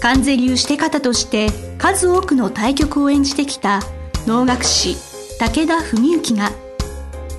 [0.00, 3.80] 関税流して方として数多くの対局を演じてきた
[4.26, 4.96] 能楽師
[5.38, 6.50] 武田文幸が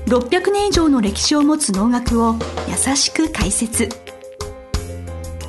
[0.07, 2.35] 600年以上の歴史を持つ能楽を
[2.67, 3.89] 優しく解説。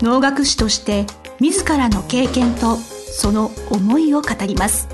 [0.01, 1.07] 能楽師として
[1.41, 4.89] 自らの経験とその思いを語ります。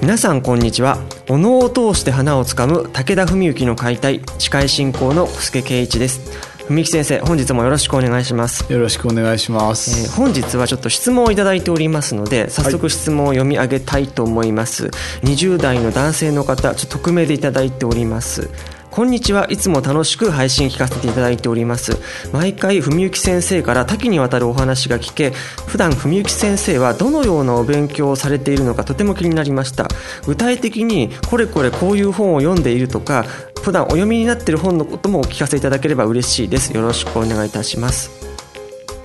[0.00, 0.98] 皆さんこんにちは。
[1.28, 6.51] お能を通して花をつかむ武田文幸の解体司会進行の小助圭一です。
[6.68, 8.70] 文幸先生本日もよろしくお願いします。
[8.72, 14.92] よろしくお願いします、えー、本日はちょっと質問をいただいておりますので早速質問を読み上げたいと思います、はい、
[15.26, 18.50] 20代の男性の方ちょっと匿名でいただいております。
[18.92, 21.96] こんにちはいつも楽しく配信聞かせていただいております。
[22.30, 25.30] 毎回文幸先生から多岐にわたるお話が聞け
[25.66, 29.88] 普段文幸先生はどのようなお勉強をされているのかとても気になりました。
[30.26, 33.24] 具体的にこれこれこういう本を読んでいるとか
[33.62, 36.74] 普段お読みになっている本のこともお聞かせいただければ嬉しいです。
[36.74, 38.10] よろしくお願いいたします。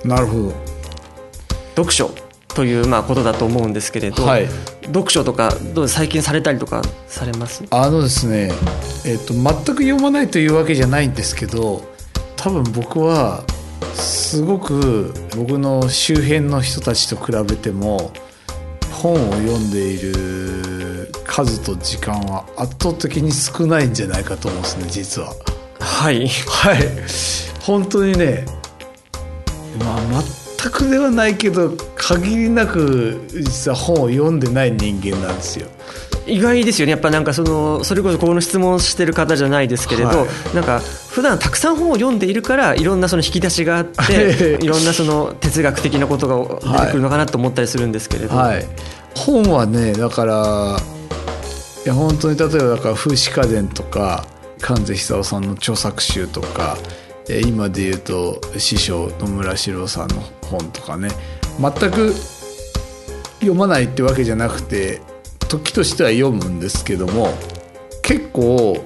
[0.03, 0.53] なるほど。
[1.75, 2.09] 読書
[2.55, 4.47] というまあことだと思うんですけれど、はい、
[4.87, 7.63] 読書とかどう最近されたりとかされます？
[7.69, 8.49] あのですね、
[9.05, 9.43] えーと、全
[9.75, 11.83] く読まないというわけじゃないんですけど
[12.35, 13.43] 多分僕は
[13.93, 18.11] すごく僕の周辺の人たちと比べても
[18.91, 20.56] 本を読んでいる
[21.45, 25.33] 数と時間は圧倒的に少ないんじゃないかと思うんですね実は。
[25.79, 26.27] はい。
[26.27, 26.77] はい。
[27.61, 28.43] 本当にね
[29.79, 30.23] まあ
[30.59, 35.67] 全くではないけど限りなく実は本を読んでない人間なんですよ。
[36.25, 36.91] 意外ですよね。
[36.91, 40.79] やっぱなんかそのそれこそこの質問してる方じゃないですけれど、はい、なんか
[41.11, 48.65] 普段たくさん本を読んでいるからいろんなその引き出しがあって いろんなその哲学的なことが出てくるのかなと思ったりするんですけれど、はい、
[49.15, 50.96] 本はねだから
[51.87, 54.27] いや本当に例えばだから風刺家電とか
[54.59, 56.75] 関税久夫さんの著作集とか
[57.45, 60.15] 今で言うと師匠野村史郎さんの
[60.51, 61.07] 本とかね。
[61.57, 62.13] 全く
[63.35, 65.01] 読まないってわけじゃなくて
[65.47, 67.29] 時としては読むんですけども
[68.01, 68.85] 結構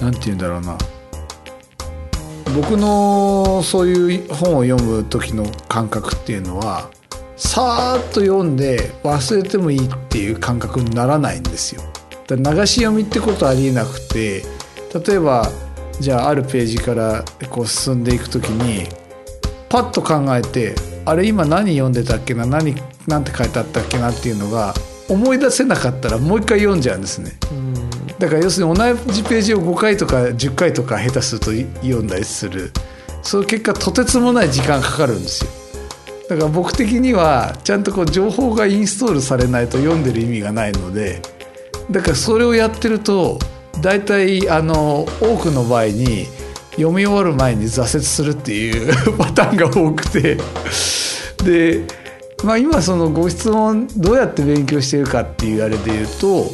[0.00, 0.78] 何て言うんだろうな。
[2.56, 6.88] 僕のそういう本を読む時の感覚っていうのは
[7.44, 11.82] さーっと読んで忘れてもいいっていう感覚にならないんですよ。
[12.26, 14.42] だ流し読みってことありえなくて
[15.06, 15.50] 例えば
[16.00, 18.88] じゃああるページからこう進んでいく時に
[19.68, 22.74] パッと考えてあれ今何読んでたっけな何
[23.08, 24.72] 何て書いてあったっけなっていうのが
[25.10, 27.32] 思い出せなかったらもう一回読んじゃうんですね。
[28.20, 31.50] だから要するに同じページを5回とか10回とか下手すると
[31.82, 32.72] 読んだりする
[33.22, 35.61] その結果とてつもない時間かかるんですよ。
[36.32, 41.20] だから僕的にはちゃんとこう情報がインストールされないと読んでる意味がないので
[41.90, 43.38] だからそれをやってると
[43.82, 46.26] 大体あの多くの場合に
[46.70, 50.38] 読み終わる前に挫折するっていう パターンが多くて。
[51.44, 51.82] で、
[52.44, 56.46] まあ、今そのご質問どうやって勉強してるかっていうあれで言うと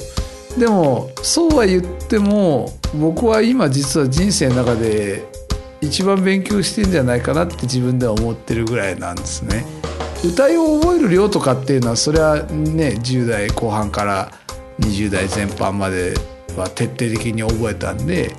[0.59, 5.29] でもそうは言っても僕は今実は人生の中で
[5.81, 9.65] 一番勉強してんじゃないかなって自分では思ってるぐらいなんですね。
[10.25, 14.33] 歌いを覚える量とかっていうのはそれはね10代後半から
[14.81, 16.15] 20代前半まで
[16.57, 18.35] は徹底的に覚えたんで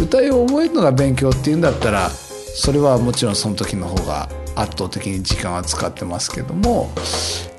[0.00, 6.92] 歌いを覚えるのが勉強っていうんだったらそれはもちろんその時の方が圧倒的に時間は使ってますけども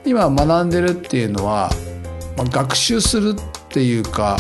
[0.06, 1.69] 今学んでるっていうのは、
[2.38, 4.38] まあ、学習するっていうか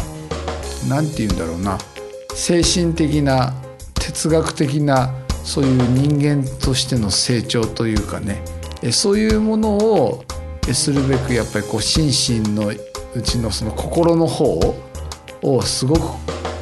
[0.87, 1.77] 何て言うんだろうな
[2.33, 3.53] 精神的な
[4.05, 8.43] 哲学的なそういう人間としての成長というかね
[8.91, 10.23] そういうものを
[10.73, 14.59] するべくやっぱりこう心身のうちのその心の方
[15.41, 16.01] をすごく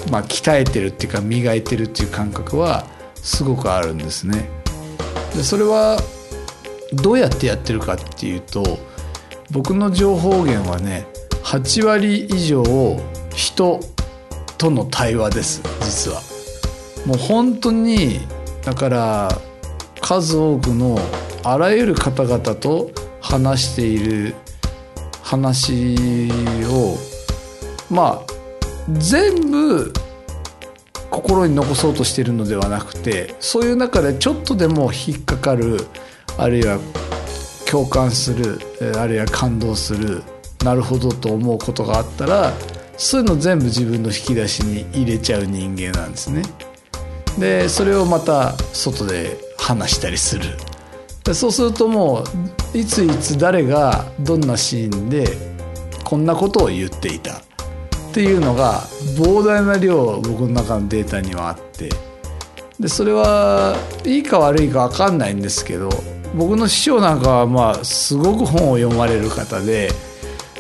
[0.10, 2.86] まあ鍛えてるっていうか磨いてるっていう感覚は
[3.16, 4.50] すごくあるんですね。
[5.36, 5.98] でそれは
[6.94, 8.80] どうやってやってるかっていうと
[9.52, 11.08] 僕の情報源はね
[11.44, 12.64] 8割以上
[13.32, 13.80] 人
[14.58, 16.33] との対話です実は。
[17.06, 18.20] もう本当に
[18.64, 19.30] だから
[20.02, 20.98] 数多くの
[21.44, 22.92] あらゆる方々と
[23.22, 24.36] 話している
[25.22, 26.30] 話
[26.66, 26.98] を
[27.90, 28.34] まあ
[29.00, 29.94] 全部
[31.10, 35.78] 心に残そうとしてるのではなくてそういう中でちょっとでも引っかかる
[36.38, 36.80] あるいは
[37.70, 38.60] 共感する
[38.98, 40.24] あるいは感動する
[40.64, 42.54] なるほどと思うことがあったら
[42.98, 46.44] そういうの全部自分の引き出しに入れちゃう人間なんですね。
[47.38, 50.46] でそれをまた外で話したりする。
[51.24, 52.24] でそうするとも
[52.74, 55.26] ういついつ誰がどんなシーンで
[56.04, 57.34] こんなことを言っていた。
[57.34, 57.40] っ
[58.14, 58.82] ていうのが
[59.18, 61.90] 膨大な量僕の中のデータにはあって。
[62.80, 65.90] でそれはいいか悪いか分かんないんですけど
[66.36, 69.92] 僕の師匠なんかはまあすごく本を読まれる方で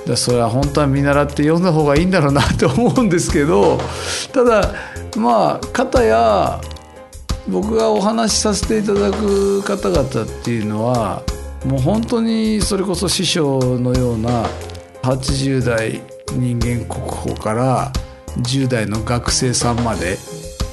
[0.05, 3.77] でそれは本当は見習って読んだ方がいいんだろうなって思うんですけど
[4.33, 4.73] ただ
[5.17, 6.59] まあ方や
[7.47, 11.23] 僕がお話しさせていただく方々っていうのは
[11.65, 14.45] もう本当にそれこそ師匠のような
[15.03, 16.01] 80代
[16.33, 17.91] 人間国宝から
[18.37, 20.17] 10代の学生さんまで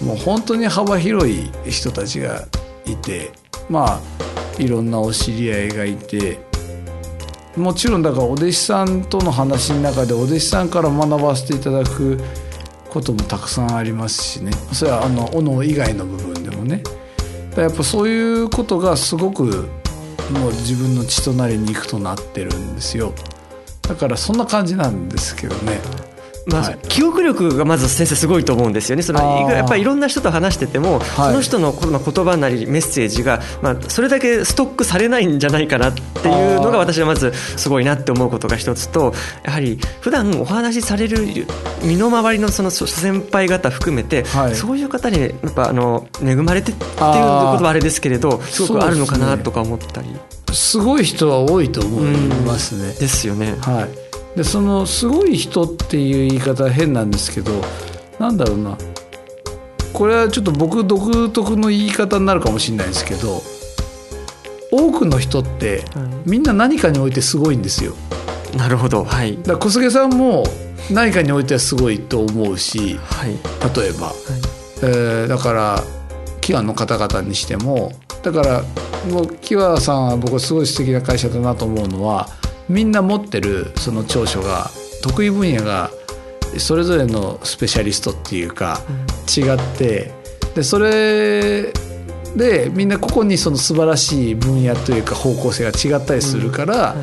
[0.04, 2.46] もう本当に幅広い人たちが
[2.86, 3.32] いて
[3.68, 6.38] まあいろんなお知り合いがいて
[7.56, 12.18] もちろんだからお弟子さんとの話の中でお弟子さんから学ばせていただく
[12.88, 14.52] こともたくさんありますしね。
[14.72, 16.82] それはあの斧以外の部分でもね。
[17.56, 19.68] やっぱそういうことがすごく
[20.30, 23.12] もう自分の血となり肉となってるんですよ。
[23.82, 25.80] だからそんな感じなんですけどね。
[26.50, 29.02] まあ、はい、記憶力がまず先生すごいと思うんですよね。
[29.02, 29.20] その
[29.50, 39.14] やっぱりいろんな人と話してても、はい、その人の言葉なりメッセージが、まあ、それだけストックされないんじゃないかなっていうのが私はまずすごいなって思うことが一つと
[39.44, 41.26] やはり普段お話しされる
[41.82, 50.08] 身の回りのその先輩方含めて、はい、そういう方にやっぱあの恵まれてっていうことはあれですけれどすごくあるのかなとか思ったり。
[50.52, 52.10] すごい人は多いと思い
[52.44, 52.92] ますね。
[52.94, 53.54] ですよね。
[53.60, 53.99] はい
[54.36, 57.52] でそのすごい人っていう言い方は変なんですけど
[58.18, 58.76] なんだろうな。
[59.92, 63.42] これはちょっと僕独特の言い方になるかもしれないですけど
[64.70, 65.84] 多くの人って
[66.24, 67.94] みんな何かにおいてすごいんですよ。
[68.56, 70.44] なるほど、はい、だ小菅さんも
[70.90, 73.30] 何かにおいてはすごいと思うし、はい、
[73.76, 74.14] 例えば、はい、
[74.82, 75.82] えー、だから
[76.40, 77.92] キワの方々にしても
[78.22, 78.62] だから
[79.08, 82.28] もうキワさんは僕はすごい素敵な会社だなと思うのは
[82.70, 84.70] みんな持ってるその長所が
[85.02, 85.90] 得意分野が
[86.58, 88.80] それぞれのスペシャリストっていうか
[89.36, 90.12] 違って
[90.54, 91.72] でそれ
[92.36, 96.94] でみんな個々にその素晴らしい分野というか方向性が違ったりするから、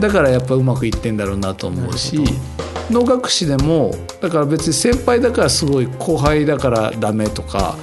[0.00, 2.18] だからやっぱうまくいってんだろうなと思うし
[2.90, 7.76] 能楽師でもだから別に先輩だからすごい後輩だからダメとか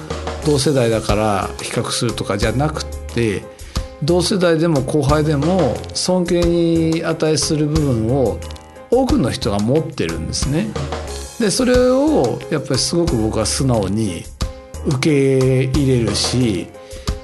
[0.44, 3.59] 同世代だから比較するとかじゃなくて。
[4.02, 8.38] 同世代でも後輩でも尊敬に値する部分を
[8.90, 10.68] 多くの人が持ってるんですね。
[11.38, 14.24] でそれをやっぱりすごく僕は素直に
[14.86, 16.68] 受け入れるし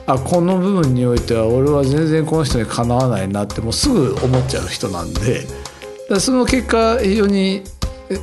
[0.06, 5.46] あこの部分においては俺は全然この人にかなわないなってもうすぐ思っちゃう人なんで。
[6.20, 7.64] その結果非常に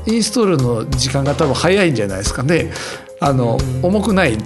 [0.06, 2.72] インストールの時間が多分早いんじゃないですかね。
[3.20, 4.38] あの重くない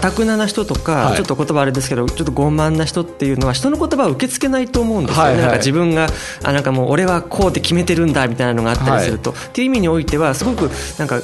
[0.00, 6.08] たくなな人とか、はい、ちょっと言葉あれですけどちょっと傲慢な人っていうのは人の言葉を受け付けないと思うんですよね、はいはい、なんか自分が
[6.44, 11.20] あなんかもう俺はこうって決めてるんだみたいなのがあったりすると、はい、っていう意味においてはすごくなんか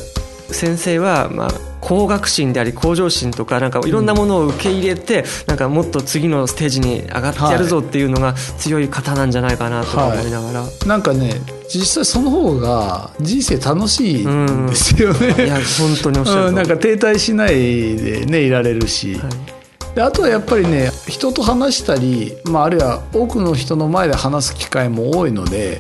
[0.51, 11.35] 先生はまあ向学心であり向上心とかなんかいろんなものを受け入れて、なんかもっと次のステージに上がってやるぞっていうのが強い方なんじゃないかなと思いながら、はい、なんかね
[11.73, 19.95] 実際その方が人生楽しいんですよね、うん、いや本当におっしゃる、うん、なんか停滞しないでねいられるし、はい。
[19.95, 25.79] であとはやっぱりね人と話したり、まあ、あるいは多くの人の前で話す機会も多いので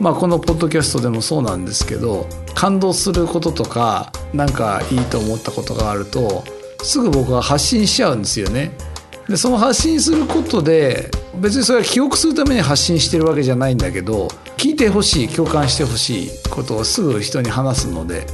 [0.00, 6.44] まあ、このポッドキャストでもそうなんですけど感動することとか何かいいと思ったことがあると
[6.82, 8.72] すぐ僕は発信しちゃうんですよね。
[9.28, 18.26] でその発信することで別にそれは記憶するために発信してるわけじゃないんだけど聞いてほしい共感してほしいことをすぐ人に話すので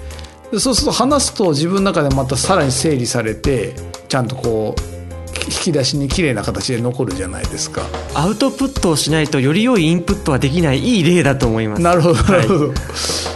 [0.50, 3.74] でそうすると話すと自分の中でまたさらに整理されて
[4.08, 4.99] ちゃんとこう
[5.46, 7.82] 引き出しに綺麗な形で残るじゃないですか。
[8.14, 11.82] アウトプットをしないとより良いインプットはできないいい例だと思います。
[11.82, 12.76] なるほどなるほど、はい、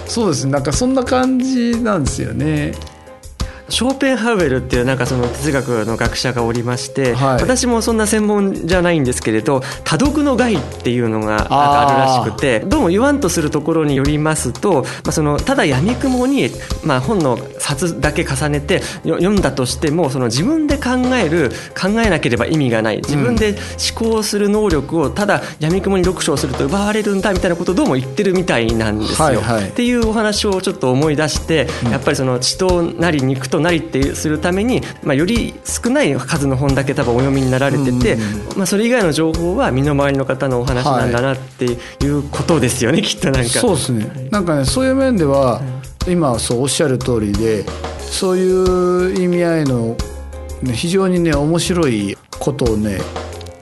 [0.07, 0.53] そうですね。
[0.53, 2.73] なんかそんな感じなんですよね
[3.75, 16.51] ショーペンハウエルっていうなんかその哲学の学者がおりまして、はい、私もそんな専門じゃないんですけれど多読の害っていうのがあるらしくてどうも言わんとするところによりますと、まあ、そのただやみくもに、
[16.85, 20.91] まあ、本の冊だけ重ねて読んだとしてもその自分で考
[21.21, 22.99] える考えなければ意味がない。
[22.99, 23.57] 自分で
[23.99, 29.25] 思考する能力をただやみくもに読書をすると奪われるんだみたいなことをどうも言ってるみたいなんですよ。
[29.25, 38.17] はいはい、っていうお話をちょっと思い出して、やっぱりその血となり肉となりってするために、まあ、より少ない数の本だけ多分お読みになられてて、
[38.57, 43.49] まあ、それ以外の情報は身の回りの方のお話なんだなっていうことですよね、はい、きっとなんか。
[43.49, 44.29] そうですね。
[44.31, 45.61] なんかねそういう面では、
[46.07, 47.65] 今そうおっしゃる通りで
[47.99, 49.97] そういう意味合いの、
[50.63, 52.99] ね、非常にね面白いことをね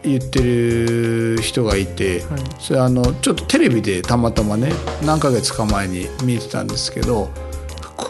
[0.02, 4.72] 言ってる人がいて、はい、それあのちょっとテレビでたまたまね
[5.04, 7.30] 何ヶ月か前に見てたんですけど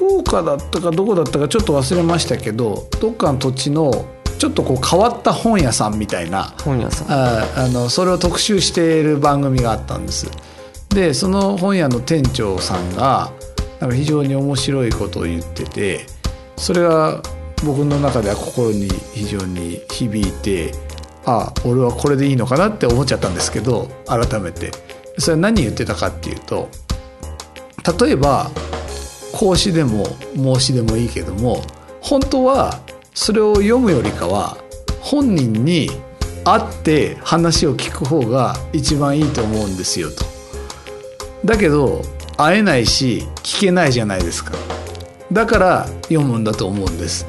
[0.02, 10.28] 福岡だったかどこだったかちょっと忘れましたけどどっかの土地のちょっとこう変わった本屋さんみたいな本屋さんああのそれを特集している番組があったんです。
[10.88, 13.30] でその本屋の店長さんが
[13.80, 16.06] なんか非常に面白いことを言ってて
[16.56, 17.22] それが
[17.64, 20.72] 僕の中では心に非常に響いて
[21.24, 24.72] ああ俺はこれでいいのかなって思っちゃったんですけど改めて
[25.18, 26.68] それは何言ってたかっていうと
[27.98, 28.50] 例えば
[29.32, 30.04] 孔子でも
[30.36, 31.62] 孟子でもいいけども
[32.00, 32.80] 本当は
[33.14, 34.56] それを読むよりかは
[35.00, 35.90] 本人に
[36.44, 40.24] 会って話を聞く方が一番いいと思うんですよと。
[41.44, 42.02] だけど
[42.36, 44.52] 会えないし聞けないじゃないですか。
[45.32, 47.26] だから読むんだと思うんです。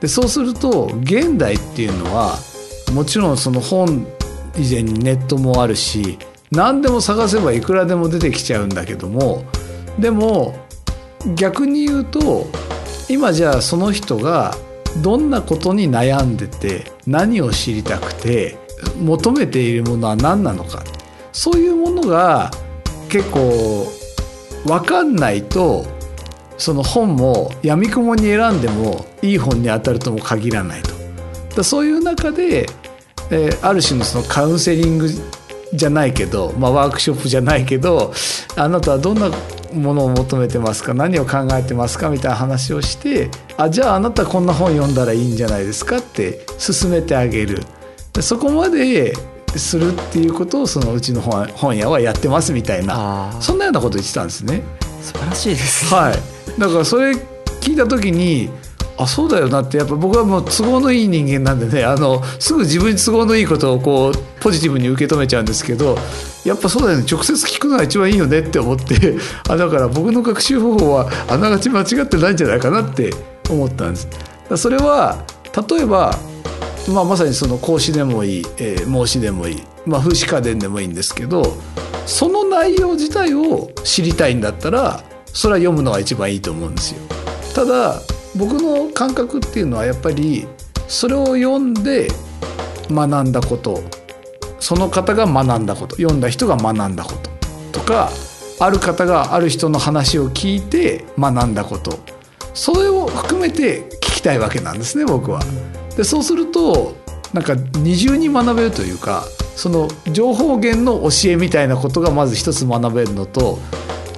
[0.00, 2.36] でそうすると現代っていうのは
[2.92, 4.06] もちろんその本
[4.56, 6.18] 以前にネットもあるし
[6.50, 9.44] 何でも探せばいくらでも出てきちゃうんだけども
[9.98, 10.54] でも
[11.36, 12.46] 逆に言うと
[13.08, 14.54] 今じゃあその人が
[15.02, 18.56] どんなことに悩んでて何を知りたくて
[19.00, 20.82] 求めているものは何なのか
[21.32, 22.50] そういうものが
[23.08, 23.86] 結構
[24.64, 25.84] 分かんないと
[26.56, 31.62] その本もやみくもに選んでもいい本に当たるとも限らないと。
[31.62, 32.66] そういう中で
[33.30, 35.08] えー、ある種のそのカウンセリング
[35.72, 38.12] じゃないけど、まあ、ワークショップじゃないけど
[38.56, 39.30] あなたはどんな
[39.74, 47.62] ものを求めてますか何を考えてますかみたいな話をしてあじゃああなたこんな本読んだらいいんじゃないですかって勧めてあげる。
[48.20, 49.12] そこまで
[49.56, 53.36] するっていうことをそのうちの本本屋はやってますみたいな。
[53.40, 54.62] そんなようなこと言ってたんですね。
[55.04, 57.12] 素晴らしいです、はい、だからそれ
[57.60, 58.48] 聞いた時に
[58.96, 65.96] あそうだよなってやっぱ僕はもう都合のいい人間なんでねあのすぐ自分に都合のいいことをこうポジティブに受け止めちゃうんですけど
[66.44, 69.16] やっぱそうだよね直接聞くのが一番いいよねって思って
[69.48, 73.12] あだから僕の学習方法はあながち間違ってないんじゃないかなって
[73.50, 74.08] 思ったんです。
[74.56, 75.24] それは
[75.68, 76.16] 例えば、
[76.88, 81.56] まあ、まさにその孔子でもいい、えー、孟子でもいい、まあ、風刺家電でもいいんですけど
[82.06, 86.98] その内容自体を知りたいんだったらそれは読むのが一番いいと思うんですよ。
[87.54, 88.00] ただ
[88.36, 90.46] 僕の感覚っていうのはやっぱり
[90.88, 92.08] それを読んで
[92.90, 93.82] 学んだこと。
[94.60, 95.96] その方が学んだこと。
[95.96, 97.12] 読んだ人が学んだこ
[97.72, 98.10] ととか
[98.60, 101.98] ある方がある人の話を聞いて学んだこと。
[102.54, 105.40] それを含めて聞きたいわけなんですね僕は。
[105.96, 106.94] でそうすると
[107.32, 109.24] なんか二重に学べるというか
[109.56, 113.58] その情報源の教えみたいなことがまず一つ学べるのと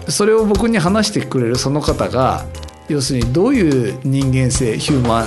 [0.08, 2.44] それを僕に話してくれるその方が
[2.88, 5.26] 要するにどういう人間性ヒューマ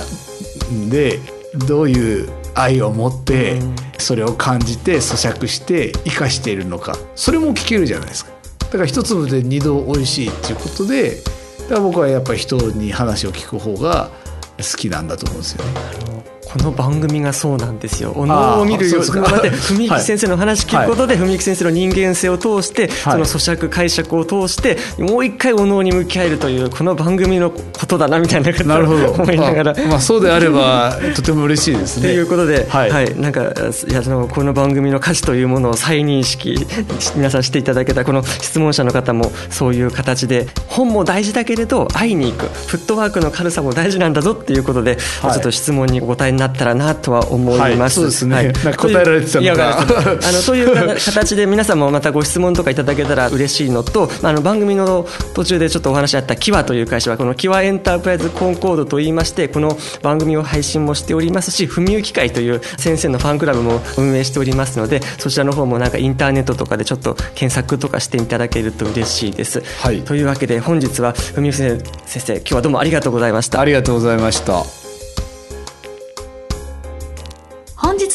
[0.72, 1.18] ンで
[1.66, 3.60] どういう愛を持って
[3.98, 6.96] それを感じて咀嚼して生かしているのか。
[7.14, 8.32] それも聞けるじゃないですか。
[8.60, 11.16] だから一粒で二度美味しいっていうことで
[11.62, 14.10] だから僕はやっぱり人に話を聞く方が
[14.58, 16.19] 好きなんだと思うんですよね。
[16.52, 18.12] この番組がそうなんですよ。
[18.16, 29.12] お能を見るようまで文幸先生の話聞くことで、文幸先生の人間性を通して、その咀嚼解釈を通してもう一回お能に向き合えるというこの番組のことだなみたいななるほど。
[29.12, 32.08] 思いながら、まあ、そうであれば とても嬉しいですね。
[32.08, 36.66] ということで、はい、はい、なんかいやそのこの番組の価値というものを再認識
[37.14, 42.46] 皆さんしていただけたこの質問者の方もそういう形で本も大事だけれど会いに行く。
[42.66, 47.80] フットワークの軽さも大事なんだぞっていうことで、はい、ちょっと質問にお答えになったらなとは思います。
[47.80, 48.36] はい、そうですね。
[48.36, 49.78] はい、答えられてたのか。
[49.78, 69.62] あのそういう形で皆さんもまたご質問とかいただけたら嬉しいのと、あの番組の途中でちょっとお話あったキワという会社はこのキワエンタープライズコンコードといいましてこの番組を配信もしておりますし、文幸会という先生のファンクラブも運営しておりますので、そちらの方もなんかインターネットとかでちょっと検索とかしていただけると嬉しいです。
[69.82, 73.60] はい、というわけで本日は文幸先生今日はどうもありがとうございました。
[73.60, 74.79] ありがとうございました。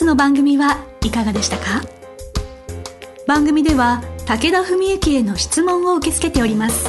[0.04, 1.84] の番組はいかがでしたか？
[3.28, 6.88] 番組では武田文幸への質問を受け付けております。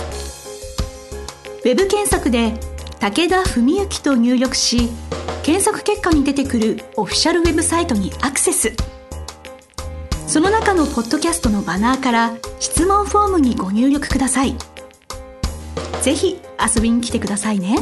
[1.65, 2.55] ウェブ検索で
[3.01, 4.91] 「武田文幸」と入力し
[5.43, 8.73] 検索結果に出てくるオフィシャルウェブサイトにアクセス。
[10.27, 14.57] その中のポッドキャストのバナーから質問フォームにご入力ください。
[16.03, 16.41] ぜひ
[16.75, 17.79] 遊びに来てくださいね。